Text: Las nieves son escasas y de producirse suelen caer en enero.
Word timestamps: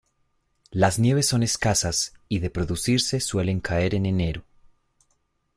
Las 0.71 0.97
nieves 0.97 1.27
son 1.27 1.43
escasas 1.43 2.15
y 2.27 2.39
de 2.39 2.49
producirse 2.49 3.19
suelen 3.19 3.59
caer 3.59 3.93
en 3.93 4.07
enero. 4.07 4.43